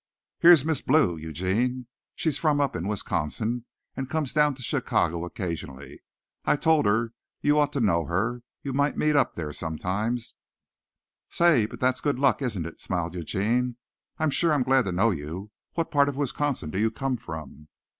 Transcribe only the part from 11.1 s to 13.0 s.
"Say, but that's good luck, isn't it?"